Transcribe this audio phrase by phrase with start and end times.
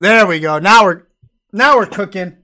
[0.00, 0.60] There we go.
[0.60, 1.02] Now we're
[1.50, 2.36] now we're cooking.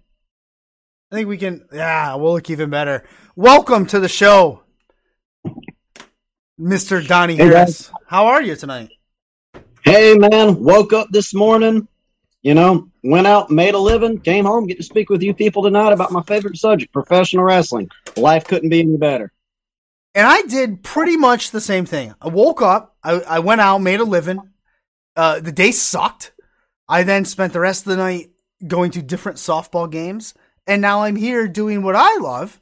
[1.13, 1.65] I think we can.
[1.73, 3.05] Yeah, we'll look even better.
[3.37, 4.65] Welcome to the show,
[6.59, 7.93] Mister Donnie Hey, Harris.
[8.09, 8.91] How are you tonight?
[9.85, 11.87] Hey man, woke up this morning,
[12.43, 15.63] you know, went out, made a living, came home, get to speak with you people
[15.63, 17.89] tonight about my favorite subject, professional wrestling.
[18.17, 19.33] Life couldn't be any better.
[20.17, 22.17] And I did pretty much the same thing.
[22.21, 24.41] I woke up, I, I went out, made a living.
[25.15, 26.33] Uh, the day sucked.
[26.89, 28.31] I then spent the rest of the night
[28.67, 30.35] going to different softball games,
[30.67, 32.61] and now I'm here doing what I love,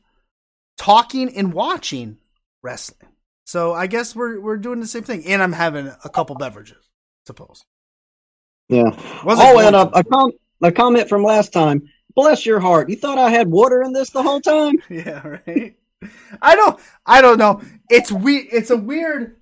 [0.77, 2.19] talking and watching
[2.62, 3.11] wrestling.
[3.45, 6.79] So I guess we're we're doing the same thing, and I'm having a couple beverages,
[6.79, 7.65] I suppose.
[8.69, 8.91] Yeah.
[9.25, 11.89] Wasn't oh, and a, a, com- a comment from last time.
[12.15, 12.89] Bless your heart.
[12.89, 14.77] You thought I had water in this the whole time?
[14.89, 15.77] Yeah, right.
[16.41, 16.81] I don't.
[17.07, 17.62] I don't know.
[17.89, 18.39] It's we.
[18.39, 19.37] It's a weird.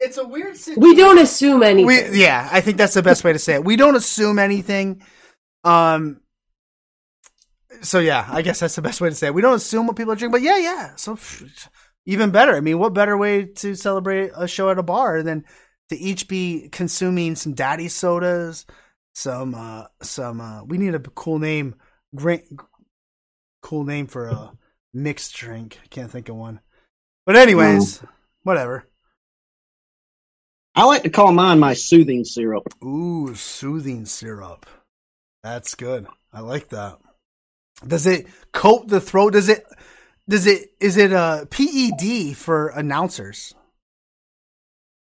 [0.00, 0.56] It's a weird.
[0.56, 0.82] Situation.
[0.82, 1.86] We don't assume anything.
[1.86, 3.64] We yeah, I think that's the best way to say it.
[3.64, 5.02] We don't assume anything.
[5.62, 6.20] Um.
[7.82, 9.34] So yeah, I guess that's the best way to say it.
[9.34, 10.92] We don't assume what people are drinking, but yeah, yeah.
[10.96, 11.18] So
[12.06, 12.54] even better.
[12.54, 15.44] I mean, what better way to celebrate a show at a bar than
[15.90, 18.66] to each be consuming some daddy sodas,
[19.14, 21.76] some uh some uh we need a cool name,
[22.14, 22.44] great
[23.62, 24.52] cool name for a
[24.92, 25.78] mixed drink.
[25.82, 26.60] I can't think of one.
[27.26, 28.02] But anyways,
[28.42, 28.86] whatever.
[30.74, 32.66] I like to call mine my soothing syrup.
[32.82, 34.66] Ooh, soothing syrup.
[35.42, 36.06] That's good.
[36.32, 36.98] I like that.
[37.86, 39.34] Does it coat the throat?
[39.34, 39.64] Does it
[40.28, 43.54] does it is it a PED for announcers?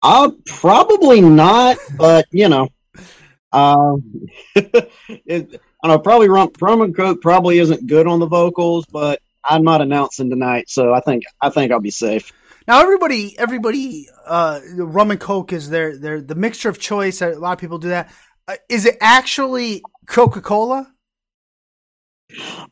[0.03, 2.69] Uh, probably not, but you know,
[3.53, 5.99] um, it, I don't know.
[5.99, 10.71] Probably rum, rum coke probably isn't good on the vocals, but I'm not announcing tonight,
[10.71, 12.33] so I think I think I'll be safe.
[12.69, 17.23] Now everybody everybody uh rum and coke is their their the mixture of choice.
[17.23, 18.13] A lot of people do that.
[18.47, 20.93] Uh, is it actually Coca-Cola?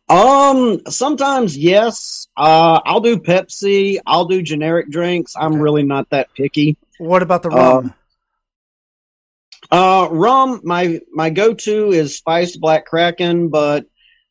[0.08, 2.28] Um, sometimes yes.
[2.36, 3.98] Uh, I'll do Pepsi.
[4.06, 5.34] I'll do generic drinks.
[5.34, 5.62] I'm Okay.
[5.62, 6.76] really not that picky.
[6.98, 7.78] What about the rum?
[7.78, 7.94] Um,
[9.70, 10.60] Uh, rum.
[10.62, 13.86] My my go to is spiced black kraken, but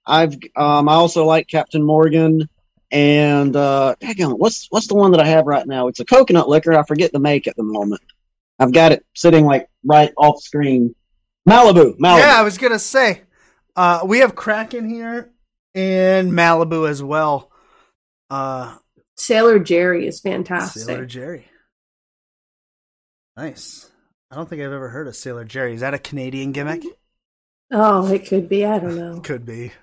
[0.06, 2.48] I've um I also like Captain Morgan.
[2.96, 5.90] And uh, daggone, what's what's the one that I have right now?
[5.90, 6.72] It's a coconut liquor.
[6.72, 8.02] I forget the make at the moment.
[8.58, 10.96] I've got it sitting like right off screen.
[11.46, 12.20] Malibu, Malibu.
[12.20, 13.24] yeah, I was gonna say.
[13.76, 15.30] Uh we have Kraken here
[15.74, 17.52] and Malibu as well.
[18.30, 18.78] Uh
[19.18, 20.84] Sailor Jerry is fantastic.
[20.84, 21.50] Sailor Jerry.
[23.36, 23.92] Nice.
[24.32, 25.74] I don't think I've ever heard of Sailor Jerry.
[25.74, 26.84] Is that a Canadian gimmick?
[27.74, 28.64] Oh, it could be.
[28.64, 29.20] I don't know.
[29.20, 29.74] Could be.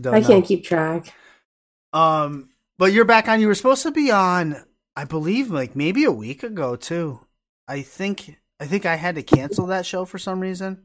[0.00, 0.26] Don't I know.
[0.26, 1.12] can't keep track.
[1.92, 2.48] Um,
[2.78, 3.40] but you're back on.
[3.40, 4.64] You were supposed to be on,
[4.96, 7.20] I believe, like maybe a week ago too.
[7.68, 8.38] I think.
[8.60, 10.84] I think I had to cancel that show for some reason.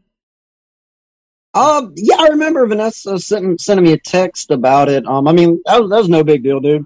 [1.54, 5.06] Um, yeah, I remember Vanessa sending sending me a text about it.
[5.06, 6.86] Um, I mean, that was, that was no big deal, dude.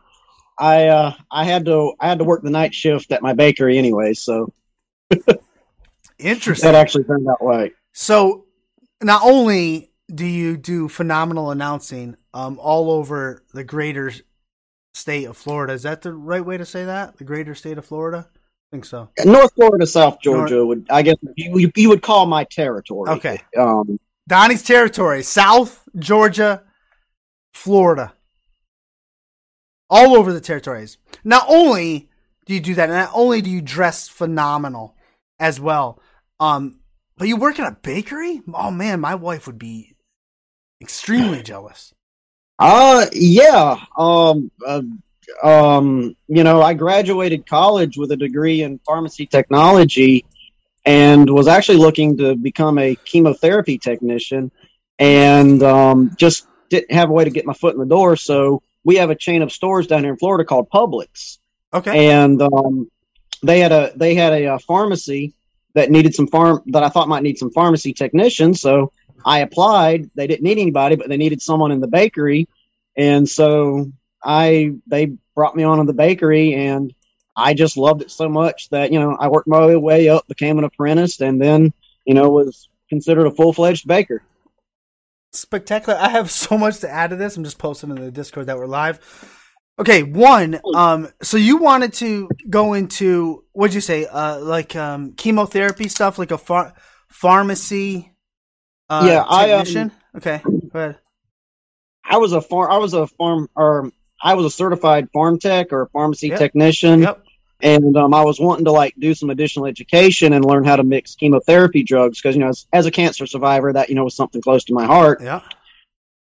[0.60, 3.78] I uh, I had to I had to work the night shift at my bakery
[3.78, 4.54] anyway, so
[6.20, 6.72] Interesting.
[6.72, 7.74] that actually turned out right.
[7.92, 8.46] So,
[9.02, 14.12] not only do you do phenomenal announcing, um, all over the greater
[14.94, 15.74] state of Florida.
[15.74, 17.18] Is that the right way to say that?
[17.18, 18.28] The greater state of Florida.
[18.30, 19.10] I think so.
[19.26, 23.10] North Florida, South Georgia would I guess you you would call my territory.
[23.12, 23.40] Okay.
[23.58, 26.64] Um, Donnie's territory, South Georgia,
[27.54, 28.14] Florida,
[29.90, 30.98] all over the territories.
[31.24, 32.10] Not only
[32.46, 34.96] do you do that, not only do you dress phenomenal
[35.40, 36.02] as well,
[36.40, 36.80] um,
[37.18, 38.42] but you work in a bakery.
[38.54, 39.96] Oh man, my wife would be
[40.82, 41.94] extremely jealous.
[42.60, 43.78] Uh yeah.
[43.98, 44.82] Um uh,
[45.44, 50.26] um you know, I graduated college with a degree in pharmacy technology
[50.86, 54.52] and was actually looking to become a chemotherapy technician
[55.00, 58.62] and um just didn't have a way to get my foot in the door, so
[58.84, 61.38] we have a chain of stores down here in Florida called Publix
[61.74, 62.90] Okay, and um,
[63.42, 65.34] they had a they had a, uh pharmacy
[65.74, 68.62] that needed some farm that I thought might need some pharmacy technicians.
[68.62, 68.92] So
[69.26, 70.10] I applied.
[70.16, 72.48] They didn't need anybody, but they needed someone in the bakery,
[72.96, 73.92] and so
[74.24, 76.94] I they brought me on in the bakery, and
[77.36, 80.58] I just loved it so much that you know I worked my way up, became
[80.58, 81.74] an apprentice, and then
[82.06, 84.22] you know was considered a full fledged baker.
[85.32, 85.98] spectacular.
[86.00, 87.38] I have so much to add to this.
[87.38, 89.00] I'm just posting in the Discord that we're live.
[89.80, 90.60] Okay, one.
[90.76, 94.06] Um, so you wanted to go into what'd you say?
[94.06, 96.76] Uh, like um, chemotherapy stuff, like a phar-
[97.10, 98.13] pharmacy.
[99.02, 100.98] Uh, Yeah, I, um, okay, go ahead.
[102.06, 103.92] I was a farm I was a farm or
[104.22, 106.40] I was a certified farm tech or pharmacy Yep.
[106.40, 107.02] technician.
[107.02, 107.24] Yep.
[107.62, 110.84] and um, I was wanting to like do some additional education and learn how to
[110.84, 114.16] mix chemotherapy drugs because you know as, as a cancer survivor that you know was
[114.16, 115.22] something close to my heart.
[115.22, 115.42] Yeah.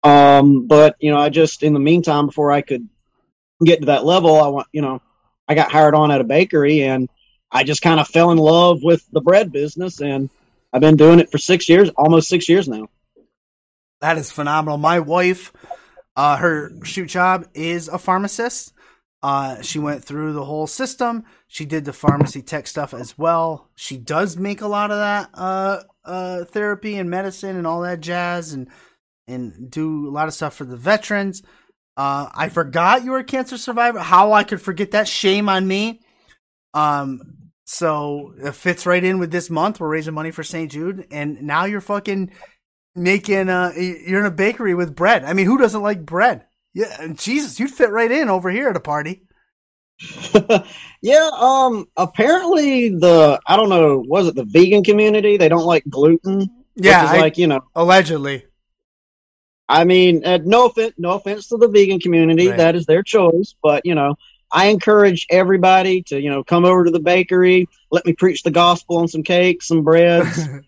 [0.03, 2.87] Um, but you know, I just in the meantime before I could
[3.63, 5.01] get to that level, I want you know,
[5.47, 7.09] I got hired on at a bakery and
[7.51, 10.29] I just kind of fell in love with the bread business and
[10.77, 12.87] I've been doing it for six years, almost six years now.
[13.99, 14.77] That is phenomenal.
[14.77, 15.51] My wife,
[16.15, 18.73] uh, her shoot job is a pharmacist.
[19.23, 21.23] Uh, she went through the whole system.
[21.47, 23.71] She did the pharmacy tech stuff as well.
[23.73, 27.99] She does make a lot of that uh, uh, therapy and medicine and all that
[27.99, 28.69] jazz, and
[29.27, 31.41] and do a lot of stuff for the veterans.
[31.97, 33.97] Uh, I forgot you were a cancer survivor.
[33.97, 35.07] How I could forget that?
[35.07, 36.01] Shame on me.
[36.75, 39.81] Um, so it fits right in with this month.
[39.81, 40.71] We're raising money for St.
[40.71, 42.31] Jude, and now you're fucking
[42.95, 43.49] making.
[43.49, 45.25] Uh, you're in a bakery with bread.
[45.25, 46.45] I mean, who doesn't like bread?
[46.73, 49.23] Yeah, Jesus, you'd fit right in over here at a party.
[51.01, 55.35] yeah, um apparently the I don't know, was it the vegan community?
[55.35, 56.49] They don't like gluten.
[56.75, 58.45] Yeah, I, like, you know, allegedly.
[59.67, 62.57] I mean, uh, no offense no offense to the vegan community, Right.
[62.57, 64.15] that is their choice, but you know,
[64.51, 68.51] I encourage everybody to, you know, come over to the bakery, let me preach the
[68.51, 70.47] gospel on some cakes, some breads.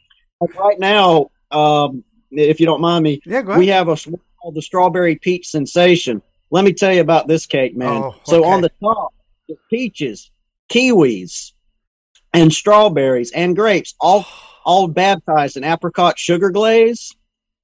[0.58, 3.98] Right now, um if you don't mind me, yeah, we have a
[4.42, 6.22] called the strawberry peach sensation.
[6.52, 8.04] Let me tell you about this cake, man.
[8.04, 9.14] Oh, So on the top,
[9.48, 10.32] it's peaches,
[10.70, 11.52] kiwis,
[12.34, 14.26] and strawberries and grapes, all
[14.64, 17.16] all baptized in apricot sugar glaze.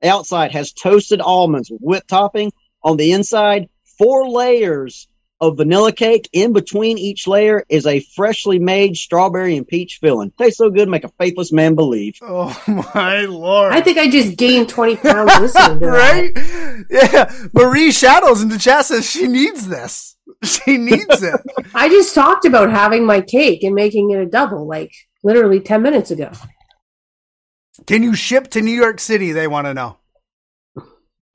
[0.02, 2.52] The outside has toasted almonds with whipped topping.
[2.84, 5.08] On the inside, four layers
[5.42, 6.30] of vanilla cake.
[6.34, 10.32] In between each layer is a freshly made strawberry and peach filling.
[10.32, 12.18] Tastes so good, make a faithless man believe.
[12.22, 12.58] oh
[12.96, 13.74] my lord!
[13.74, 15.92] I think I just gained 20 pounds listening to that.
[15.92, 16.86] right?
[16.90, 20.14] Yeah, Marie Shadows in the chat says she needs this.
[20.44, 21.40] She needs it.
[21.74, 24.92] I just talked about having my cake and making it a double, like
[25.24, 26.32] literally 10 minutes ago.
[27.88, 29.32] Can you ship to New York City?
[29.32, 29.98] They want to know.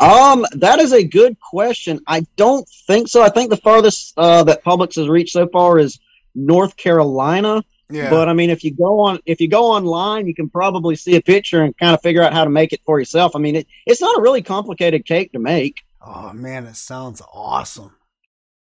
[0.00, 2.00] Um, that is a good question.
[2.06, 3.22] I don't think so.
[3.22, 5.98] I think the farthest uh, that Publix has reached so far is
[6.34, 7.62] North Carolina.
[7.92, 10.94] Yeah, But I mean, if you go on, if you go online, you can probably
[10.94, 13.34] see a picture and kind of figure out how to make it for yourself.
[13.34, 15.80] I mean, it, it's not a really complicated cake to make.
[16.00, 17.92] oh man, it sounds awesome.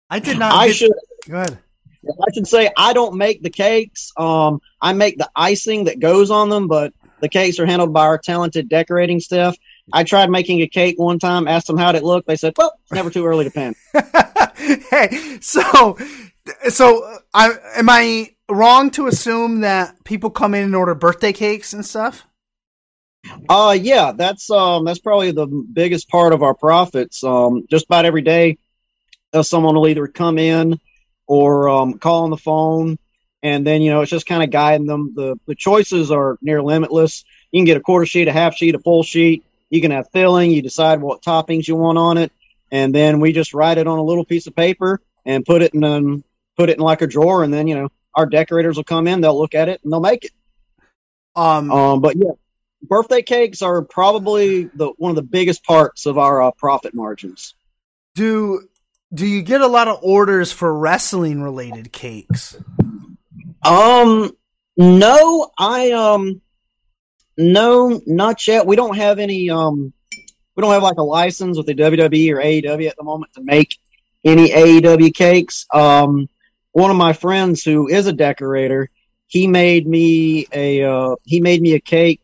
[0.10, 0.54] I did not.
[0.54, 0.92] I get- should,
[1.28, 1.58] Go ahead.
[2.08, 4.14] I should say, I don't make the cakes.
[4.16, 8.06] Um, I make the icing that goes on them, but the cakes are handled by
[8.06, 9.58] our talented decorating staff.
[9.94, 12.26] I tried making a cake one time, asked them how'd it look.
[12.26, 13.76] They said, "Well, it's never too early to pan."
[14.90, 15.98] hey, so
[16.70, 21.74] so I am I wrong to assume that people come in and order birthday cakes
[21.74, 22.26] and stuff?
[23.50, 27.24] Uh yeah, that's um that's probably the biggest part of our profits.
[27.24, 28.58] Um just about every day
[29.34, 30.80] uh, someone will either come in
[31.28, 32.98] or um call on the phone
[33.44, 35.14] and then you know it's just kind of guiding them.
[35.16, 37.26] The the choices are near limitless.
[37.52, 39.44] You can get a quarter sheet, a half sheet, a full sheet.
[39.70, 42.32] You can have filling, you decide what toppings you want on it,
[42.72, 45.74] and then we just write it on a little piece of paper and put it
[45.74, 46.24] in um,
[46.56, 49.22] put it in like a drawer and then you know our decorators will come in,
[49.22, 50.32] they'll look at it and they'll make it.
[51.36, 52.32] Um, Um, but yeah,
[52.82, 57.54] birthday cakes are probably the one of the biggest parts of our uh, profit margins.
[58.16, 58.68] do
[59.14, 62.58] do you get a lot of orders for wrestling related cakes?
[63.64, 64.36] Um,
[64.76, 66.42] no, I um,
[67.38, 68.66] no, not yet.
[68.66, 69.94] We don't have any um,
[70.56, 73.44] we don't have like a license with the WWE or AEW at the moment to
[73.44, 73.78] make
[74.26, 75.66] any AEW cakes.
[75.74, 76.28] Um,
[76.72, 78.90] one of my friends who is a decorator,
[79.28, 82.22] he made me a uh, he made me a cake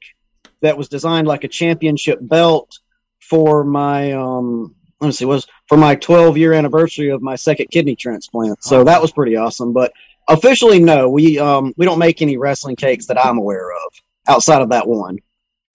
[0.62, 2.79] that was designed like a championship belt
[3.20, 7.67] for my um let me see was for my 12 year anniversary of my second
[7.72, 8.63] kidney transplant.
[8.63, 9.74] So that was pretty awesome.
[9.74, 9.91] But
[10.29, 13.93] officially, no, we um we don't make any wrestling cakes that I'm aware of
[14.27, 15.19] outside of that one.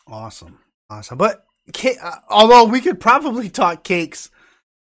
[0.06, 0.58] Awesome,
[0.90, 1.18] awesome.
[1.18, 1.44] But
[1.84, 4.30] uh, although we could probably talk cakes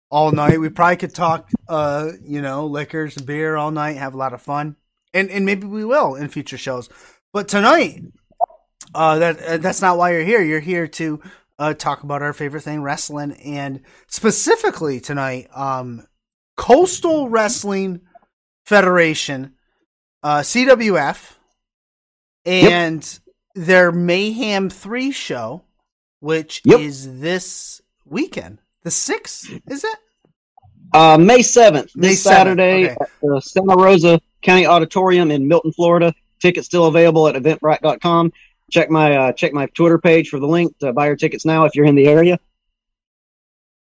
[0.09, 4.13] all night, we probably could talk, uh, you know, liquors and beer all night, have
[4.13, 4.75] a lot of fun,
[5.13, 6.89] and and maybe we will in future shows.
[7.33, 8.01] But tonight,
[8.93, 10.41] uh, that uh, that's not why you're here.
[10.41, 11.21] You're here to
[11.59, 16.07] uh, talk about our favorite thing, wrestling, and specifically tonight, um,
[16.57, 18.01] Coastal Wrestling
[18.65, 19.53] Federation,
[20.23, 21.33] uh, CWF,
[22.45, 23.19] and
[23.55, 25.63] their Mayhem Three show,
[26.20, 26.79] which Yep.
[26.79, 29.98] is this weekend, the sixth, is it?
[30.93, 32.98] Uh, May 7th, May this 7th, Saturday okay.
[33.00, 36.13] at the Santa Rosa County Auditorium in Milton, Florida.
[36.41, 38.34] Tickets still available at eventbrite.com.
[38.72, 41.65] Check my uh, check my Twitter page for the link to buy your tickets now
[41.65, 42.39] if you're in the area.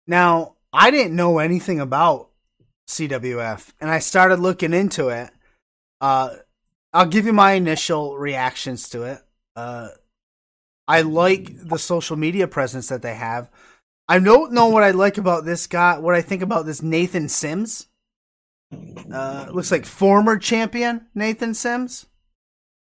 [0.08, 2.30] Now, I didn't know anything about
[2.88, 5.32] CWF, and I started looking into it.
[6.02, 6.36] Uh,
[6.92, 9.22] I'll give you my initial reactions to it.
[9.56, 9.90] Uh,
[10.88, 13.50] I like the social media presence that they have.
[14.08, 15.98] I don't know what I like about this guy.
[15.98, 17.88] What I think about this Nathan Sims.
[19.12, 22.08] Uh, looks like former champion Nathan Sims.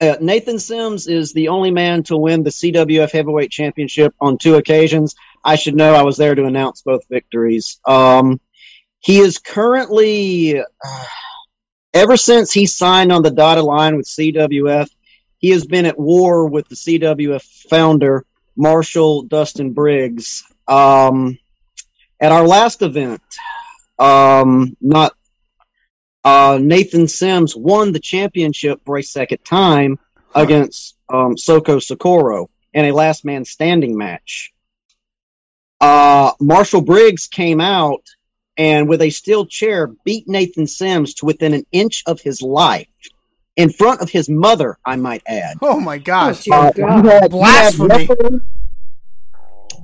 [0.01, 4.57] Uh, Nathan Sims is the only man to win the CWF Heavyweight Championship on two
[4.57, 5.15] occasions.
[5.45, 5.95] I should know.
[5.95, 7.79] I was there to announce both victories.
[7.87, 8.41] Um,
[8.99, 11.05] he is currently, uh,
[11.95, 14.89] ever since he signed on the dotted line with CWF,
[15.43, 18.25] he has been at war with the CWF founder,
[18.57, 20.45] Marshall Dustin Briggs.
[20.69, 21.37] Um,
[22.21, 23.21] at our last event,
[23.99, 25.15] um, not
[26.23, 29.99] uh, Nathan Sims won the championship for a second time
[30.33, 34.53] against um, Soko Socorro in a last man standing match.
[35.81, 38.07] Uh, Marshall Briggs came out
[38.57, 42.87] and with a steel chair beat Nathan Sims to within an inch of his life
[43.57, 45.57] in front of his mother, I might add.
[45.63, 46.47] Oh my gosh!
[46.51, 47.05] Oh, Uh, God.
[47.05, 48.41] you, had, you, had referees,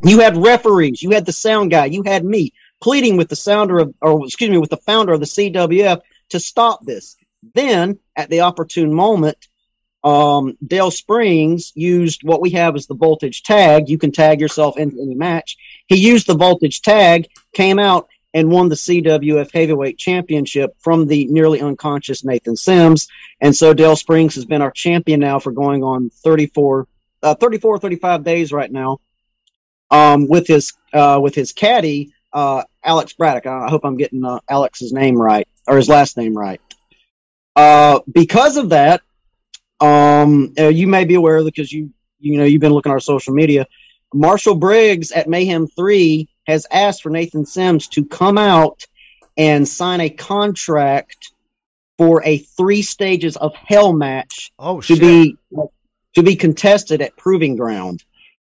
[0.04, 3.78] you had referees, you had the sound guy, you had me pleading with the sounder
[3.78, 7.16] of, or excuse me, with the founder of the CWF to stop this.
[7.54, 9.36] Then, at the opportune moment,
[10.04, 13.88] um, Dale Springs used what we have as the voltage tag.
[13.88, 15.56] You can tag yourself into any match.
[15.86, 21.26] He used the voltage tag, came out and won the CWF Heavyweight Championship from the
[21.26, 23.08] nearly unconscious Nathan Sims.
[23.40, 26.86] And so Dale Springs has been our champion now for going on 34,
[27.22, 29.00] uh, 34, 35 days right now.
[29.90, 33.46] Um, with his, uh, with his caddy, uh, Alex Braddock.
[33.46, 36.60] I hope I'm getting uh, Alex's name right or his last name right.
[37.56, 39.00] Uh, because of that,
[39.80, 43.00] um, uh, you may be aware because you, you know, you've been looking at our
[43.00, 43.66] social media.
[44.12, 48.84] Marshall Briggs at Mayhem 3 has asked for Nathan Sims to come out
[49.36, 51.30] and sign a contract
[51.98, 55.00] for a three stages of hell match Oh to shit!
[55.00, 55.36] be
[56.14, 58.02] to be contested at Proving Ground.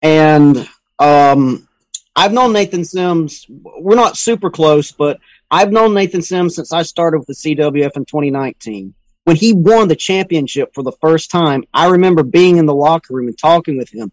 [0.02, 0.70] And
[1.00, 1.68] um,
[2.16, 3.46] I've known Nathan Sims.
[3.50, 5.20] We're not super close, but
[5.50, 8.94] I've known Nathan Sims since I started with the CWF in 2019.
[9.26, 13.14] When he won the championship for the first time, I remember being in the locker
[13.14, 14.12] room and talking with him,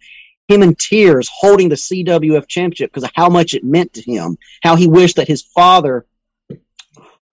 [0.48, 4.38] him in tears, holding the CWF championship because of how much it meant to him,
[4.62, 6.06] how he wished that his father,
[6.50, 6.58] you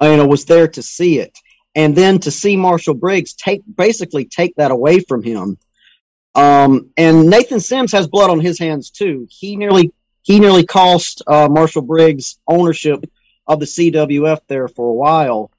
[0.01, 1.38] know, was there to see it,
[1.75, 5.58] and then to see Marshall Briggs take basically take that away from him.
[6.36, 9.27] Um, and Nathan Sims has blood on his hands too.
[9.29, 9.93] He nearly
[10.24, 13.05] he nearly cost uh, Marshall Briggs ownership
[13.46, 15.51] of the CWF there for a while.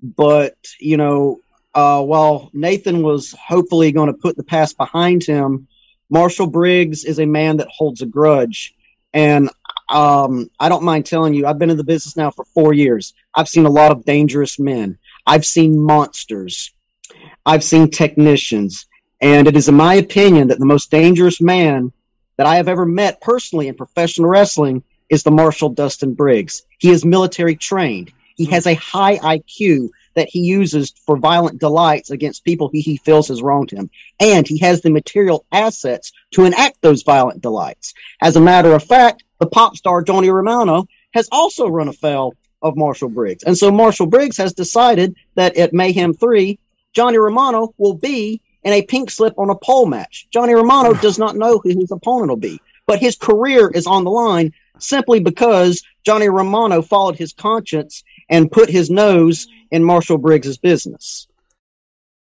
[0.00, 1.40] But you know,
[1.74, 5.66] uh, while Nathan was hopefully going to put the past behind him,
[6.10, 8.74] Marshall Briggs is a man that holds a grudge.
[9.14, 9.48] And
[9.88, 13.14] um, I don't mind telling you, I've been in the business now for four years.
[13.34, 14.98] I've seen a lot of dangerous men.
[15.26, 16.72] I've seen monsters.
[17.46, 18.86] I've seen technicians.
[19.20, 21.92] And it is in my opinion that the most dangerous man
[22.36, 26.62] that I have ever met personally in professional wrestling is the Marshall Dustin Briggs.
[26.78, 28.12] He is military trained.
[28.36, 32.96] He has a high IQ that he uses for violent delights against people he, he
[32.96, 33.90] feels has wronged him.
[34.18, 37.94] And he has the material assets to enact those violent delights.
[38.20, 42.76] As a matter of fact, the pop star Johnny Romano has also run afoul of
[42.76, 43.42] Marshall Briggs.
[43.42, 46.58] And so Marshall Briggs has decided that at Mayhem 3,
[46.92, 50.26] Johnny Romano will be in a pink slip on a pole match.
[50.30, 54.04] Johnny Romano does not know who his opponent will be, but his career is on
[54.04, 60.18] the line simply because Johnny Romano followed his conscience and put his nose in Marshall
[60.18, 61.26] Briggs's business.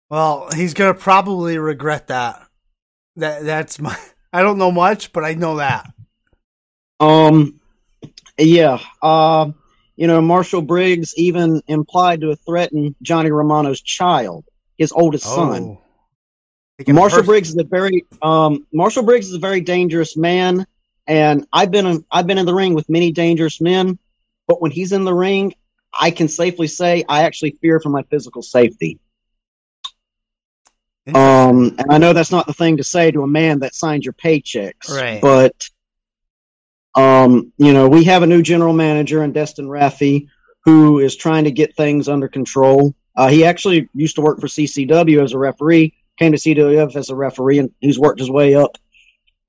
[0.09, 2.47] Well, he's gonna probably regret that.
[3.17, 3.97] That that's my.
[4.33, 5.89] I don't know much, but I know that.
[6.99, 7.59] Um,
[8.37, 8.79] yeah.
[9.01, 9.51] Uh,
[9.95, 14.45] you know, Marshall Briggs even implied to threaten Johnny Romano's child,
[14.77, 15.63] his oldest son.
[15.63, 15.81] Oh.
[16.77, 20.67] It Marshall pers- Briggs is a very um, Marshall Briggs is a very dangerous man,
[21.07, 23.97] and I've been in, I've been in the ring with many dangerous men,
[24.47, 25.55] but when he's in the ring,
[25.97, 28.99] I can safely say I actually fear for my physical safety.
[31.07, 34.03] Um, and I know that's not the thing to say to a man that signs
[34.03, 35.21] your paychecks, Right.
[35.21, 35.69] But
[36.95, 40.27] um, you know, we have a new general manager in Destin Raffi
[40.65, 42.93] who is trying to get things under control.
[43.15, 47.09] Uh, he actually used to work for CCW as a referee, came to CWF as
[47.09, 48.77] a referee, and he's worked his way up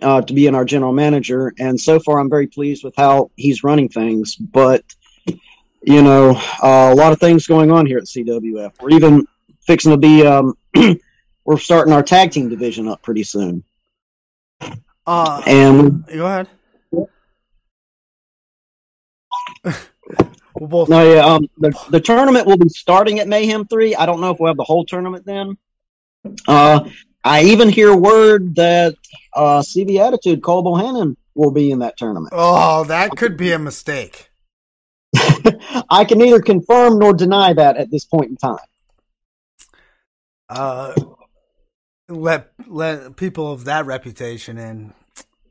[0.01, 1.53] uh, to being our general manager.
[1.59, 4.37] And so far, I'm very pleased with how he's running things.
[4.37, 4.85] But
[5.83, 6.31] you know,
[6.63, 8.73] uh, a lot of things going on here at CWF.
[8.81, 9.27] We're even
[9.61, 10.27] fixing to be.
[10.27, 10.57] Um,
[11.45, 13.65] we're starting our tag team division up pretty soon,
[15.07, 16.49] Uh, and go ahead.
[20.59, 20.89] We'll both.
[20.89, 21.25] No, yeah.
[21.25, 23.95] Um, the the tournament will be starting at Mayhem three.
[23.95, 25.57] I don't know if we'll have the whole tournament then.
[26.49, 26.89] Uh,
[27.25, 28.95] I even hear word that
[29.35, 32.33] uh, CB Attitude Cole Bohannon will be in that tournament.
[32.37, 34.28] Oh, that could be a mistake.
[35.91, 38.59] I can neither confirm nor deny that at this point in time.
[40.49, 40.95] Uh,
[42.09, 44.95] let let people of that reputation in,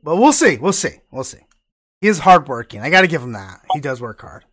[0.03, 0.57] but we'll see.
[0.57, 0.99] We'll see.
[1.11, 1.39] We'll see.
[2.01, 2.81] He is hardworking.
[2.81, 3.61] I got to give him that.
[3.73, 4.43] He does work hard.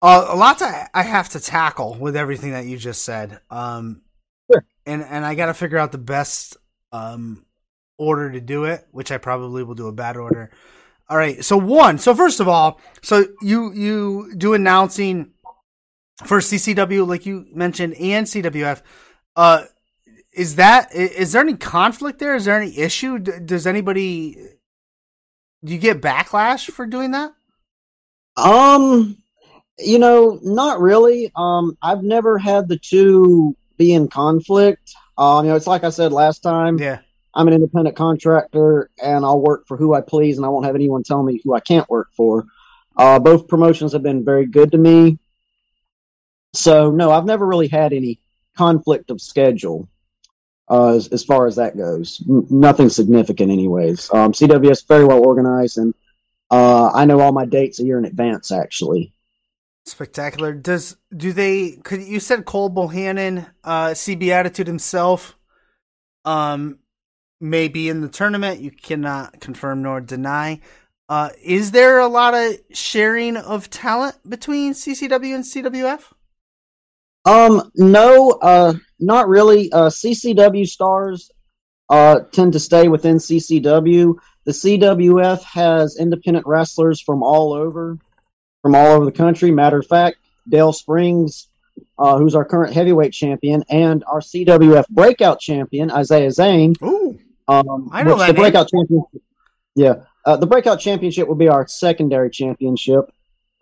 [0.00, 3.40] Uh, a lot to, I have to tackle with everything that you just said.
[3.50, 4.02] Um,
[4.50, 4.64] Sure.
[4.86, 6.56] and and I got to figure out the best
[6.92, 7.44] um
[7.98, 10.50] order to do it, which I probably will do a bad order.
[11.08, 11.42] All right.
[11.44, 11.98] So one.
[11.98, 15.32] So first of all, so you you do announcing
[16.24, 18.82] for CCW, like you mentioned, and CWF.
[19.36, 19.64] Uh,
[20.32, 22.34] is that is there any conflict there?
[22.34, 23.18] Is there any issue?
[23.18, 24.36] Does anybody
[25.64, 27.32] do you get backlash for doing that?
[28.36, 29.16] Um,
[29.78, 31.32] you know, not really.
[31.34, 34.94] Um, I've never had the two be in conflict.
[35.16, 36.78] Um, you know, it's like I said last time.
[36.78, 37.00] Yeah.
[37.34, 40.74] I'm an independent contractor, and I'll work for who I please, and I won't have
[40.74, 42.46] anyone tell me who I can't work for.
[42.96, 45.18] Uh, both promotions have been very good to me.
[46.54, 48.18] So no, I've never really had any
[48.56, 49.88] conflict of schedule
[50.70, 52.22] uh, as, as far as that goes.
[52.26, 54.10] Nothing significant, anyways.
[54.12, 55.94] Um, CWS very well organized, and
[56.50, 58.50] uh, I know all my dates a year in advance.
[58.50, 59.12] Actually,
[59.88, 60.52] Spectacular.
[60.52, 61.78] Does do they?
[61.82, 65.36] Could you said Cole Bohannon, uh, CB Attitude himself,
[66.24, 66.78] um,
[67.40, 68.60] may be in the tournament.
[68.60, 70.60] You cannot confirm nor deny.
[71.08, 76.12] Uh, is there a lot of sharing of talent between CCW and CWF?
[77.28, 79.70] um, no, uh, not really.
[79.70, 81.30] Uh, CCW stars
[81.90, 84.16] uh, tend to stay within CCW.
[84.44, 87.98] The CWF has independent wrestlers from all over,
[88.62, 89.50] from all over the country.
[89.50, 90.16] Matter of fact,
[90.48, 91.48] Dale Springs,
[91.98, 96.74] uh, who's our current heavyweight champion, and our CWF breakout champion Isaiah Zane.
[96.82, 97.18] Ooh,
[97.48, 99.22] Um, I know that the breakout championship.
[99.74, 103.10] Yeah, uh, the breakout championship will be our secondary championship.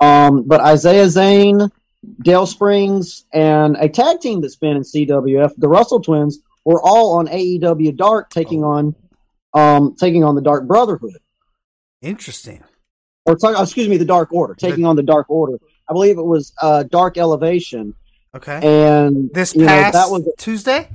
[0.01, 1.71] Um, but Isaiah Zane,
[2.23, 7.19] Dale Springs, and a tag team that's been in CWF, the Russell Twins, were all
[7.19, 8.95] on AEW Dark, taking on,
[9.55, 11.17] um, taking on the Dark Brotherhood,
[12.03, 12.63] interesting.
[13.25, 15.59] or talk, excuse me, the Dark Order, taking on the Dark Order.
[15.89, 17.95] I believe it was uh, Dark Elevation,
[18.35, 18.61] Okay.
[18.63, 20.89] and this you know, past that was Tuesday.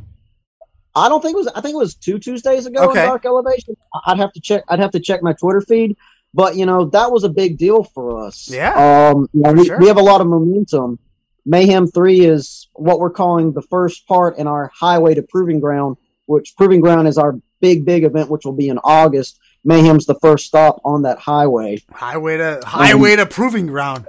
[0.96, 1.48] I don't think it was.
[1.48, 2.90] I think it was two Tuesdays ago.
[2.90, 3.02] Okay.
[3.04, 3.76] In Dark Elevation.
[4.06, 4.64] I'd have to check.
[4.68, 5.98] I'd have to check my Twitter feed.
[6.34, 8.50] But you know that was a big deal for us.
[8.50, 9.28] Yeah, Um.
[9.34, 9.80] you know, we, sure.
[9.80, 11.00] we have a lot of momentum.
[11.46, 15.98] Mayhem Three is what we're calling the first part in our Highway to Proving Ground,
[16.28, 19.40] which Proving Ground is our big big event, which will be in August.
[19.64, 21.80] Mayhem's the first stop on that highway.
[21.92, 24.08] highway to highway to proving ground.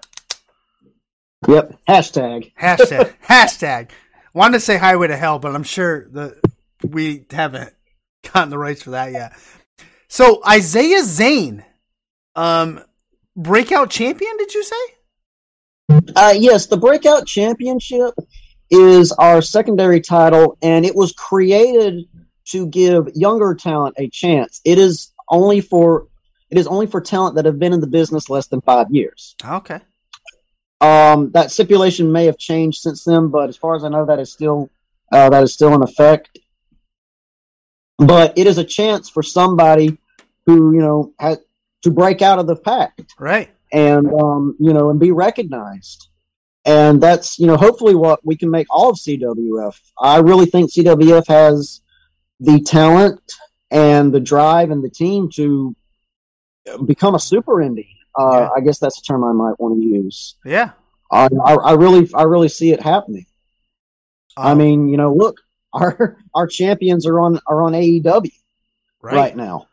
[1.49, 1.77] Yep.
[1.89, 2.53] Hashtag.
[2.55, 3.91] Hashtag hashtag.
[4.33, 6.39] Wanted to say highway to hell, but I'm sure the
[6.93, 7.73] we haven't
[8.33, 9.33] gotten the rights for that yet.
[10.09, 11.65] So Isaiah Zane,
[12.37, 12.81] um,
[13.37, 14.37] breakout champion.
[14.37, 14.77] Did you say?
[16.17, 18.15] Uh, yes, the Breakout Championship
[18.71, 22.05] is our secondary title, and it was created
[22.47, 24.61] to give younger talent a chance.
[24.65, 26.09] It is only for
[26.51, 29.35] it is only for talent that have been in the business less than five years.
[29.45, 29.81] Okay.
[30.83, 34.19] Um, that stipulation may have changed since then, but as far as I know, that
[34.19, 34.69] is still
[35.13, 36.39] uh, that is still in effect.
[38.07, 39.97] But it is a chance for somebody
[40.47, 41.39] who you know had
[41.83, 43.51] to break out of the pack Right.
[43.73, 46.09] and um, you know and be recognized
[46.65, 50.71] and that's you know hopefully what we can make all of cwf i really think
[50.73, 51.81] cwf has
[52.39, 53.21] the talent
[53.73, 55.75] and the drive and the team to
[56.87, 58.49] become a super indie uh, Yeah.
[58.57, 60.71] i guess that's a term i might want to use Yeah.
[61.11, 63.27] I, I, I really i really see it happening
[64.37, 65.37] i Um, mean you know look
[65.73, 68.31] our our champions are on are on aew
[69.03, 69.15] right.
[69.15, 69.67] right now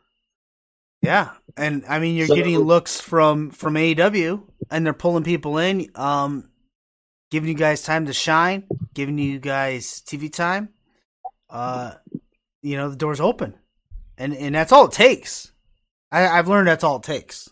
[1.02, 5.58] Yeah, and I mean you're So- getting looks from from AEW, and they're pulling people
[5.58, 6.50] in, um,
[7.30, 10.68] giving you guys time to shine, giving you guys TV time.
[11.48, 11.94] Uh,
[12.62, 13.54] you know the door's open,
[14.18, 15.50] and and that's all it takes.
[16.12, 17.48] I, I've learned that's all it takes.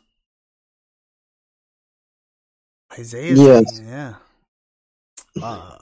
[2.98, 3.80] Isaiah, Yes.
[3.84, 4.14] Yeah.
[5.40, 5.76] Uh,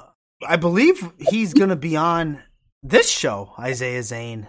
[0.46, 2.42] I believe he's gonna be on
[2.88, 4.48] this show, Isaiah Zane,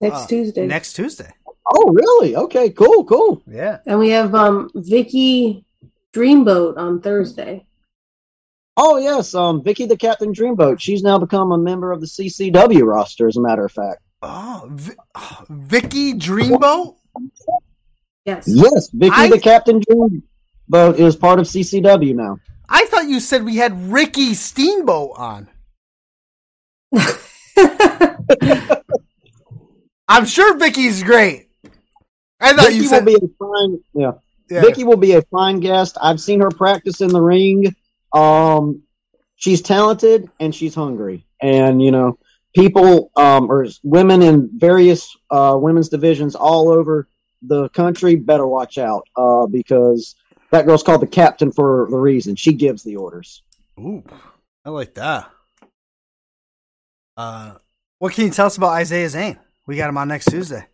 [0.00, 0.66] next uh, Tuesday.
[0.66, 1.30] next Tuesday.
[1.70, 3.78] oh really okay cool cool Yeah.
[3.86, 5.64] and we have um Vicky
[6.14, 7.64] Dreamboat on Thursday.
[8.76, 10.78] Oh yes, um, Vicky the Captain Dreamboat.
[10.80, 14.00] She's now become a member of the CCW roster, as a matter of fact.
[14.22, 16.94] Oh, v- oh, Vicky Dreamboat.
[18.24, 18.44] Yes.
[18.46, 20.22] Yes, Vicky I- the Captain Dreamboat
[20.68, 22.38] Steamboat is part of CCW now.
[22.68, 25.48] I thought you said we had Ricky Steamboat on.
[30.08, 31.48] I'm sure Vicky's great.
[32.40, 33.80] I thought Vicky you will be a fine.
[33.94, 34.12] Yeah.
[34.48, 34.60] yeah.
[34.62, 35.98] Vicky will be a fine guest.
[36.00, 37.74] I've seen her practice in the ring.
[38.12, 38.82] Um,
[39.36, 42.18] she's talented and she's hungry, and you know,
[42.54, 47.08] people um, or women in various uh, women's divisions all over
[47.42, 50.16] the country better watch out uh, because
[50.50, 52.34] that girl's called the captain for the reason.
[52.36, 53.42] She gives the orders.
[53.78, 54.02] Ooh,
[54.64, 55.30] I like that.
[57.18, 57.54] Uh,
[57.98, 59.38] what can you tell us about Isaiah Zane?
[59.66, 60.64] We got him on next Tuesday.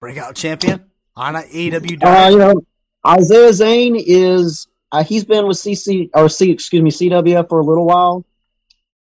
[0.00, 0.84] Breakout champion
[1.16, 2.00] on AEW.
[2.00, 2.62] Uh, you know,
[3.04, 7.64] Isaiah Zane is uh, he's been with CC or C excuse me CWF for a
[7.64, 8.24] little while.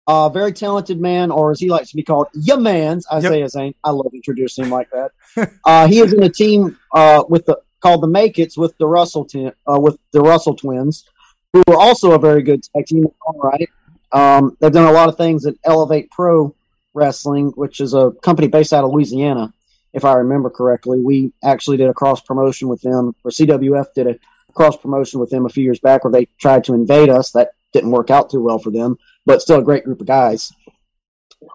[0.07, 3.75] Uh, very talented man, or as he likes to be called, ya man's Isaiah Zane.
[3.83, 5.51] I love introducing him like that.
[5.65, 8.87] uh, he is in a team uh, with the called the Make It's with the
[8.87, 11.05] Russell t- uh, with the Russell twins,
[11.53, 13.09] who are also a very good tag team.
[13.27, 13.69] All right,
[14.13, 16.55] um, they've done a lot of things at Elevate Pro
[16.99, 19.53] Wrestling, which is a company based out of Louisiana
[19.93, 20.99] if I remember correctly.
[21.01, 24.19] We actually did a cross promotion with them, or CWF did a
[24.53, 27.31] cross promotion with them a few years back where they tried to invade us.
[27.33, 30.53] That didn't work out too well for them, but still a great group of guys.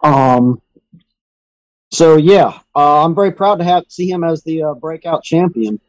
[0.04, 0.62] Um,
[1.92, 5.80] so yeah, uh, I'm very proud to have see him as the uh, breakout champion,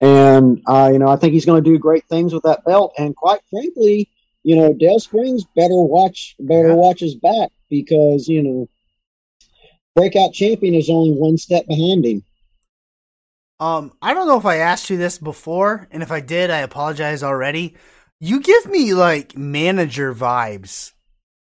[0.00, 2.94] and uh, you know I think he's going to do great things with that belt.
[2.98, 4.08] And quite frankly,
[4.44, 6.74] you know Dale Springs better watch better Yeah.
[6.74, 8.68] watch his back because you know
[9.96, 12.22] breakout champion is only one step behind him.
[13.58, 16.58] Um, I don't know if I asked you this before, and if I did, I
[16.58, 17.74] apologize already.
[18.20, 20.92] You give me like manager vibes.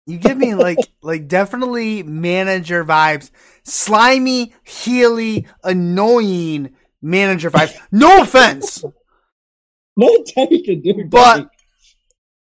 [0.06, 3.30] You give me like like definitely manager vibes.
[3.64, 7.78] Slimy, heely, annoying manager vibes.
[7.92, 8.82] No offense.
[9.96, 11.10] No taken, dude.
[11.10, 11.50] But-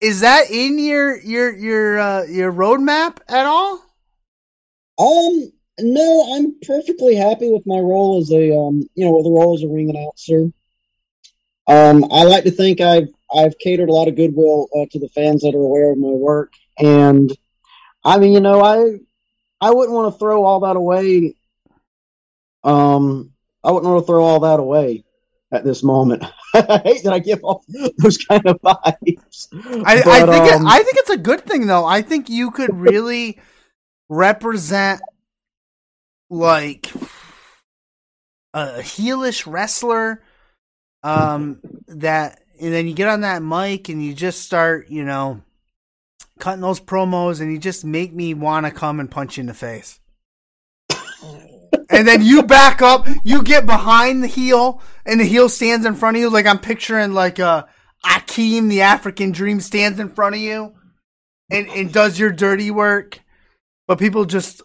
[0.02, 3.76] Is that in your your your uh your roadmap at all?
[4.98, 9.32] um, no, I'm perfectly happy with my role as a um, you know, with the
[9.32, 10.52] role as a ring announcer.
[11.68, 15.10] Um, I like to think I've I've catered a lot of goodwill uh, to the
[15.10, 17.32] fans that are aware of my work, and
[18.04, 19.00] I mean, you know, I
[19.62, 21.36] I wouldn't want to throw all that away.
[22.64, 23.32] Um,
[23.64, 25.06] I wouldn't want to throw all that away
[25.52, 26.24] at this moment.
[26.54, 27.64] I hate that I give off
[27.98, 29.48] those kind of vibes.
[29.86, 31.86] I, I But, think it, um, I think it's a good thing though.
[31.86, 33.40] I think you could really
[34.10, 35.02] represent
[36.34, 36.92] like
[38.54, 40.24] a heelish wrestler.
[41.04, 45.42] Um, that and then you get on that mic and you just start, you know,
[46.40, 49.48] cutting those promos, and you just make me want to come and punch you in
[49.48, 50.00] the face.
[51.90, 55.96] and then you back up, you get behind the heel, and the heel stands in
[55.96, 57.66] front of you, like I'm picturing like uh
[58.06, 60.74] Akeem, the African Dream, stands in front of you
[61.50, 63.20] and, and does your dirty work,
[63.88, 64.62] but people just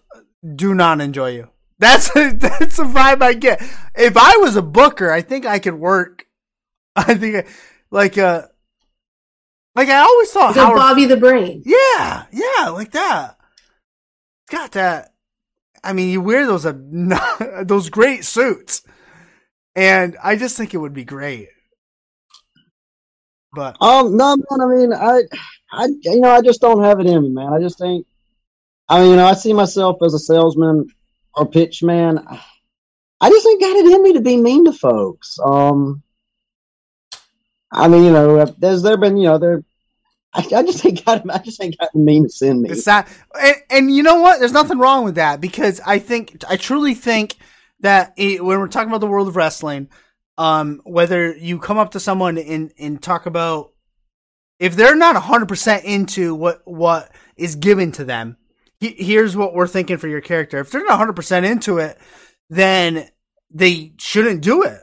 [0.57, 1.49] do not enjoy you.
[1.79, 3.63] That's that's the vibe I get.
[3.95, 6.27] If I was a booker, I think I could work.
[6.97, 7.47] I think I-
[7.91, 8.43] like uh
[9.75, 11.63] like I always thought So Howard Bobby the Brain.
[11.65, 13.37] yeah, yeah, like that.
[14.51, 15.13] Got that.
[15.85, 16.75] I mean, you wear those uh,
[17.65, 18.83] those great suits,
[19.77, 21.49] and I just think it would be great.
[23.53, 24.61] But Um, no, man.
[24.61, 25.23] I mean, I,
[25.73, 27.53] I, you know, I just don't have it in me, man.
[27.53, 28.07] I just ain't.
[28.89, 30.89] I mean, you know, I see myself as a salesman
[31.39, 32.25] or pitch man.
[33.21, 35.39] I just ain't got it in me to be mean to folks.
[35.45, 36.03] Um,
[37.73, 39.65] I mean, you know, there's there been, you know, there.
[40.35, 41.29] I, I just ain't got.
[41.31, 42.71] I just ain't got the meanness in me.
[42.71, 43.09] it's not,
[43.41, 44.39] and, and you know what?
[44.39, 47.37] There's nothing wrong with that because I think I truly think
[47.81, 49.89] that it, when we're talking about the world of wrestling,
[50.37, 53.73] um, whether you come up to someone and and talk about
[54.59, 58.48] if they're not 100% into what what is given to them he-
[58.81, 60.59] here's what we're thinking for your character.
[60.59, 61.99] If they're not 100% into it
[62.51, 63.09] then
[63.51, 64.81] they shouldn't do it.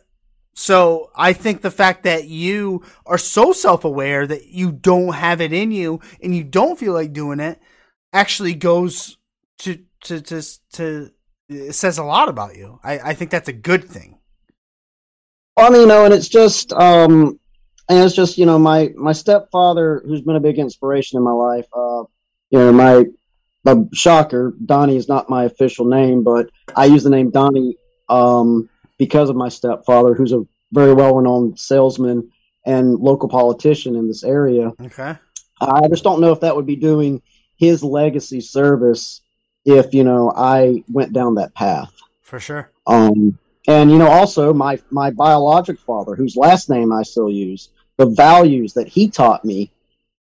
[0.54, 5.52] So i think the fact that you are so self-aware that you don't have it
[5.52, 7.60] in you and you don't feel like doing it
[8.14, 9.18] actually goes
[9.60, 10.42] to to to,
[10.74, 11.12] to
[11.50, 12.80] it says a lot about you.
[12.84, 14.20] I i think that's a good thing.
[15.58, 17.40] I mean, you know, and it's just, um,
[17.88, 21.32] and it's just, you know, my my stepfather, who's been a big inspiration in my
[21.32, 21.66] life.
[21.74, 22.04] Uh,
[22.50, 23.06] you know, my
[23.66, 27.78] uh, shocker, Donnie is not my official name, but I use the name Donnie
[28.10, 32.32] um, because of my stepfather, who's a very well renowned salesman
[32.66, 34.72] and local politician in this area.
[34.82, 35.16] okay
[35.62, 37.22] I just don't know if that would be doing
[37.58, 39.22] his legacy service
[39.64, 41.94] if you know I went down that path.
[42.22, 47.04] for sure Um, and you know, also my my biologic father, whose last name I
[47.04, 49.72] still use, the values that he taught me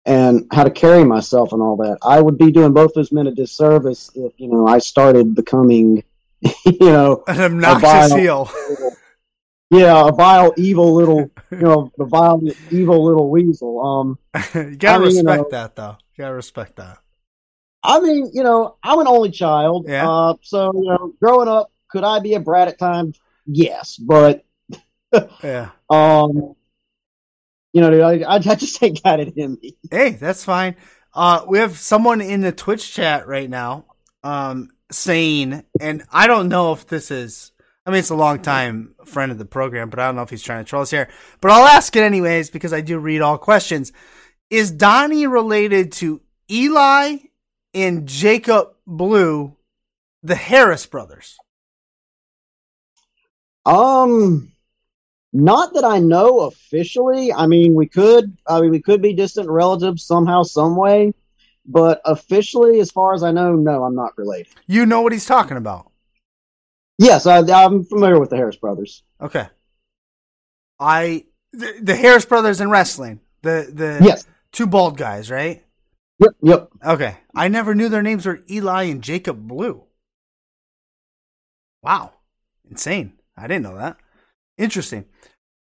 [0.06, 1.98] and how to carry myself and all that.
[2.04, 6.04] I would be doing both those men a disservice if you know I started becoming,
[6.66, 8.50] you know, An obnoxious heel.
[9.72, 13.80] yeah, a vile, evil little, you know, the vile, evil little weasel.
[13.84, 14.20] Um,
[14.54, 15.98] you gotta I mean, you respect know- that, though.
[16.16, 17.00] You gotta respect that.
[17.86, 19.86] I mean, you know, I'm an only child.
[19.90, 20.10] Yeah.
[20.10, 23.20] Uh, so you know, growing up, could I be a brat at times?
[23.46, 24.46] Yes, but
[25.44, 25.70] Yeah.
[25.90, 26.56] um,
[27.74, 29.76] you know, dude, I, I just ain't got it in me.
[29.90, 30.76] Hey, that's fine.
[31.14, 33.86] Uh, we have someone in the Twitch chat right now,
[34.24, 37.52] um, saying, and I don't know if this is.
[37.86, 40.30] I mean, it's a long time friend of the program, but I don't know if
[40.30, 41.10] he's trying to troll us here.
[41.42, 43.92] But I'll ask it anyways because I do read all questions.
[44.50, 47.18] Is Donnie related to Eli
[47.74, 49.58] and Jacob Blue,
[50.22, 51.36] the Harris brothers?
[53.66, 54.53] Um,
[55.34, 57.34] not that I know officially.
[57.34, 58.38] I mean, we could.
[58.48, 61.14] I mean, we could be distant relatives somehow, some way.
[61.66, 64.54] But officially, as far as I know, no, I'm not related.
[64.68, 65.92] You know what he's talking about.
[67.00, 69.02] Yes, I, I'm familiar with the Harris brothers.
[69.20, 69.48] Okay.
[70.80, 73.20] I the, the Harris brothers in wrestling.
[73.42, 74.28] The the Yes.
[74.52, 75.64] two bald guys, right?
[76.20, 76.32] Yep.
[76.42, 76.70] Yep.
[76.86, 77.18] Okay.
[77.34, 79.84] I never knew their names were Eli and Jacob Blue.
[81.82, 82.14] Wow.
[82.70, 83.14] Insane.
[83.36, 83.98] I didn't know that.
[84.58, 85.06] Interesting.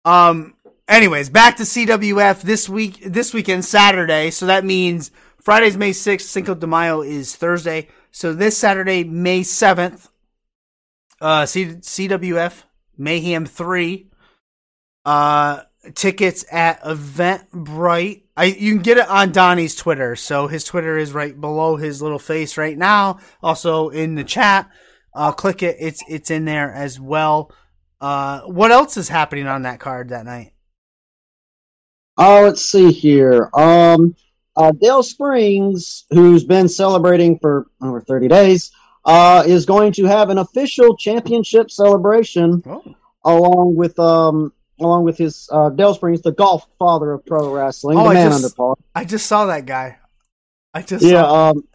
[0.06, 0.56] Um
[0.88, 4.32] anyways, back to CWF this week this weekend Saturday.
[4.32, 7.88] So that means Friday's May 6th, Cinco de Mayo is Thursday.
[8.12, 10.10] So this Saturday, May 7th,
[11.22, 12.64] uh C- CWF
[12.98, 14.10] Mayhem 3
[15.06, 15.62] uh
[15.94, 18.24] tickets at Eventbrite.
[18.36, 20.16] I you can get it on Donnie's Twitter.
[20.16, 23.20] So his Twitter is right below his little face right now.
[23.42, 24.70] Also in the chat.
[25.14, 25.78] Uh click it.
[25.80, 27.52] It's it's in there as well.
[28.00, 30.52] Uh what else is happening on that card that night?
[32.18, 33.50] Oh, let's see here.
[33.54, 34.16] Um,
[34.56, 38.72] uh, Dale Springs, who's been celebrating for over 30 days,
[39.06, 42.84] uh, is going to have an official championship celebration Oh.
[43.24, 47.98] along with um, along with his uh, Dale Springs, the golf father of pro wrestling,
[48.00, 48.76] Oh, the I man just- under par.
[48.96, 49.98] I just saw that guy.
[50.74, 51.68] I just Yeah, saw um,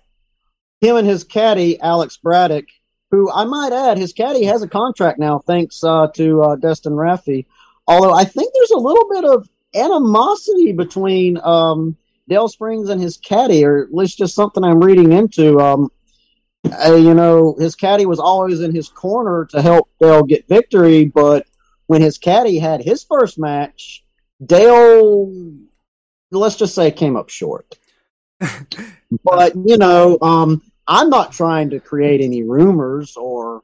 [0.80, 2.66] him and his caddy Alex Braddock,
[3.12, 6.94] who I might add, his caddy has a contract now thanks uh, to uh, Destin
[6.94, 7.44] Raffi.
[7.86, 11.96] Although I think there's a little bit of animosity between um,
[12.28, 15.60] Dale Springs and his caddy, or at least just something I'm reading into.
[15.60, 15.92] Um,
[16.64, 21.04] uh, you know, his caddy was always in his corner to help Dale get victory,
[21.04, 21.46] but
[21.88, 24.04] when his caddy had his first match,
[24.44, 25.30] Dale,
[26.30, 27.78] let's just say, came up short.
[28.40, 33.62] but you know, um, I'm not trying to create any rumors or,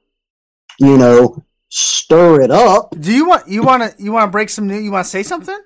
[0.78, 2.94] you know, stir it up.
[2.98, 4.82] Do you want you want to you want to break some news?
[4.82, 5.58] You want to say something?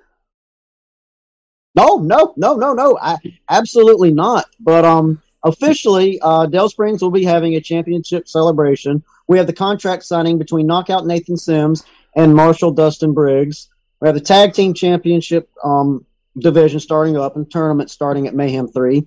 [1.76, 2.98] No, no, no, no, no.
[3.00, 3.16] I
[3.48, 4.46] absolutely not.
[4.58, 9.04] But um, officially, uh, Dale Springs will be having a championship celebration.
[9.28, 11.84] We have the contract signing between Knockout Nathan Sims
[12.16, 13.68] and Marshall Dustin Briggs.
[14.00, 16.04] We have the tag team championship um,
[16.36, 19.06] division starting up and tournament starting at Mayhem Three.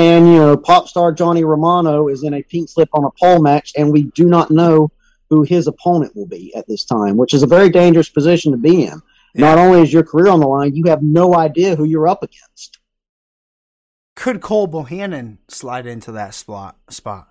[0.00, 3.42] And you know, pop star Johnny Romano is in a pink slip on a pole
[3.42, 4.90] match, and we do not know
[5.28, 8.56] who his opponent will be at this time, which is a very dangerous position to
[8.56, 9.02] be in.
[9.34, 12.22] Not only is your career on the line, you have no idea who you're up
[12.22, 12.78] against.
[14.16, 16.78] Could Cole Bohannon slide into that spot?
[16.88, 17.28] Spot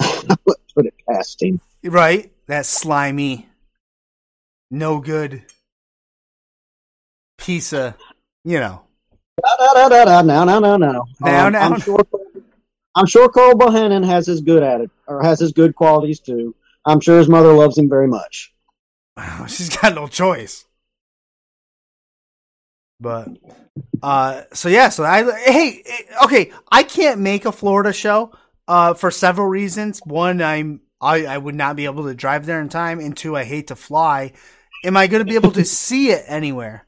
[0.00, 1.60] Put it past him.
[1.84, 2.32] right?
[2.48, 3.48] That slimy,
[4.68, 5.44] no good
[7.38, 7.94] piece of
[8.44, 8.85] you know.
[9.42, 11.06] Da, da, no, no, no, no.
[11.20, 11.60] Now, Um, now.
[11.60, 11.98] I'm sure.
[12.94, 16.54] I'm sure Cole Bohannon has his good at it, or has his good qualities too.
[16.86, 18.54] I'm sure his mother loves him very much.
[19.48, 20.64] She's got no choice.
[22.98, 23.28] But
[24.02, 25.82] uh so yeah, so I hey,
[26.24, 28.32] okay, I can't make a Florida show
[28.66, 30.00] uh for several reasons.
[30.04, 33.36] One, I'm I I would not be able to drive there in time, and two,
[33.36, 34.32] I hate to fly.
[34.84, 36.85] Am I going to be able to see it anywhere?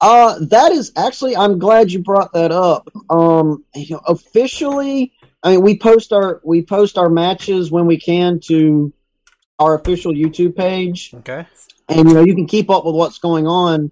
[0.00, 1.36] Uh, that is actually.
[1.36, 2.88] I'm glad you brought that up.
[3.10, 7.98] Um, you know, officially, I mean, we post our we post our matches when we
[7.98, 8.92] can to
[9.58, 11.12] our official YouTube page.
[11.14, 11.46] Okay.
[11.88, 13.90] and you know you can keep up with what's going on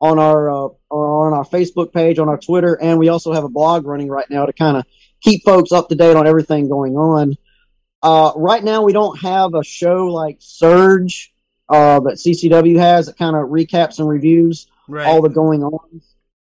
[0.00, 3.48] on our uh, on our Facebook page, on our Twitter, and we also have a
[3.48, 4.84] blog running right now to kind of
[5.20, 7.36] keep folks up to date on everything going on.
[8.00, 11.32] Uh, right now, we don't have a show like Surge
[11.68, 15.06] uh, that CCW has that kind of recaps and reviews Right.
[15.06, 16.00] all the going on.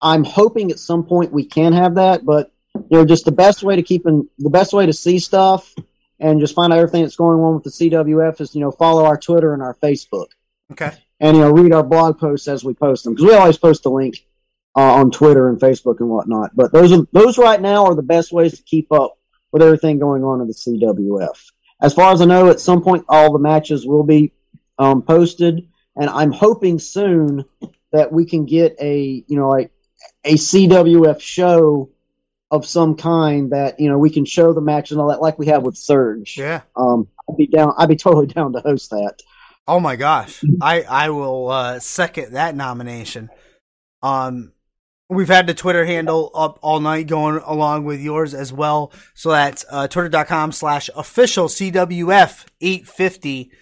[0.01, 3.62] I'm hoping at some point we can have that, but you know, just the best
[3.62, 5.73] way to keep in the best way to see stuff
[6.18, 9.05] and just find out everything that's going on with the CWF is you know follow
[9.05, 10.29] our Twitter and our Facebook
[10.73, 10.90] okay.
[11.21, 13.83] and you know read our blog posts as we post them because we always post
[13.83, 14.25] the link
[14.77, 16.55] uh, on Twitter and Facebook and whatnot.
[16.55, 19.18] But those are those right now are the best ways to keep up
[19.53, 21.53] with everything going on in the CWF.
[21.81, 24.33] As far as I know, at some point all the matches will be
[24.79, 27.45] um, posted, and I'm hoping soon
[27.92, 29.70] that we can get a you know like
[30.24, 31.90] a CWF show
[32.50, 35.38] of some kind that you know we can show the match and all that like
[35.38, 36.37] we have with Surge.
[36.37, 36.61] Yeah.
[36.76, 37.74] Um, I'd be down.
[37.78, 39.16] I'd be totally down to host that.
[39.66, 43.31] Oh my gosh, I I will uh, second that nomination.
[44.02, 44.52] Um,
[45.09, 48.92] we've had the Twitter handle up all night, going along with yours as well.
[49.14, 53.52] So that's uh, twitter.com slash official CWF eight fifty.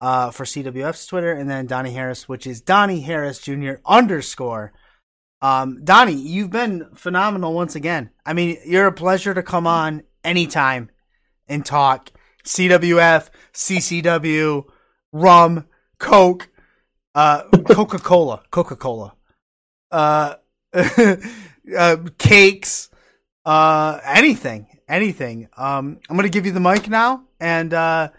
[0.00, 3.74] Uh, for CWF's Twitter, and then Donnie Harris, which is Donnie Harris Jr.
[3.84, 4.72] underscore.
[5.42, 8.10] Um, Donnie, you've been phenomenal once again.
[8.24, 10.90] I mean, you're a pleasure to come on anytime
[11.48, 12.10] and talk
[12.44, 14.64] CWF, CCW,
[15.12, 15.66] rum,
[15.98, 16.48] Coke,
[17.14, 19.14] uh, Coca Cola, Coca Cola,
[19.90, 20.36] uh,
[20.74, 22.88] uh, cakes,
[23.44, 25.48] uh, anything, anything.
[25.56, 28.10] Um, I'm gonna give you the mic now, and uh,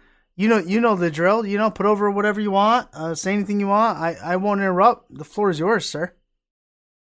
[0.42, 1.46] you know, you know the drill.
[1.46, 4.00] You know, put over whatever you want, uh, say anything you want.
[4.00, 5.16] I, I won't interrupt.
[5.16, 6.14] The floor is yours, sir.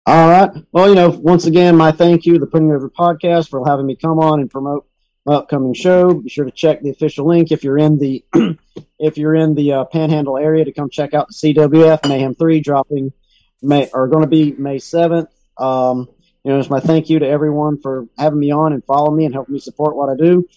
[0.06, 0.50] All right.
[0.72, 3.96] Well, you know, once again, my thank you, the Putting Over podcast, for having me
[3.96, 4.88] come on and promote
[5.26, 6.14] my upcoming show.
[6.14, 8.24] Be sure to check the official link if you're in the
[8.98, 12.60] if you're in the uh, Panhandle area to come check out the CWF Mayhem Three
[12.60, 13.12] dropping
[13.60, 15.28] May are going to be May seventh.
[15.58, 16.08] Um,
[16.44, 19.26] you know, it's my thank you to everyone for having me on and following me
[19.26, 20.48] and helping me support what I do.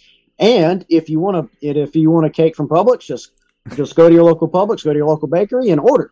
[0.41, 3.31] And if you want to, if you want a cake from Publix, just
[3.75, 6.11] just go to your local Publix, go to your local bakery, and order.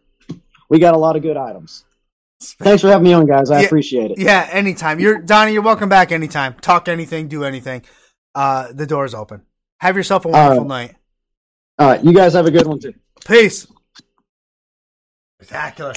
[0.70, 1.84] We got a lot of good items.
[2.42, 3.50] Thanks for having me on, guys.
[3.52, 3.66] I Yeah.
[3.66, 4.20] appreciate it.
[4.20, 5.00] Yeah, anytime.
[5.00, 5.52] You're Donnie.
[5.54, 6.54] You're welcome back anytime.
[6.62, 7.82] Talk anything, do anything.
[8.36, 9.42] Uh, the door's open.
[9.80, 10.96] Have yourself a wonderful night.
[11.80, 12.94] All right, you guys have a good one too.
[13.26, 13.66] Peace.
[15.42, 15.94] Spectacular.